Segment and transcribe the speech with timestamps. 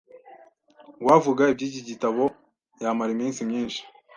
[1.01, 2.23] Uwavuga iby’iki gitabo
[2.81, 3.81] yamara iminsi myinshi